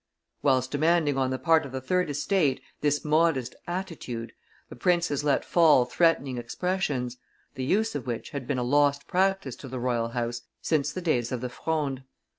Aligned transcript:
Whilst 0.41 0.71
demanding 0.71 1.15
on 1.15 1.29
the 1.29 1.37
part 1.37 1.63
of 1.63 1.71
the 1.71 1.79
third 1.79 2.09
estate 2.09 2.59
this 2.81 3.05
modest 3.05 3.53
attitude, 3.67 4.33
the 4.67 4.75
princes 4.75 5.23
let 5.23 5.45
fall 5.45 5.85
threatening 5.85 6.39
expressions, 6.39 7.17
the 7.53 7.63
use 7.65 7.93
of 7.93 8.07
which 8.07 8.31
had 8.31 8.47
been 8.47 8.57
a 8.57 8.63
lost 8.63 9.05
practice 9.05 9.55
to 9.57 9.67
the 9.67 9.79
royal 9.79 10.07
house 10.07 10.41
since 10.59 10.91
the 10.91 11.03
days 11.03 11.31
of 11.31 11.41
the 11.41 11.49
Fronde. 11.49 12.01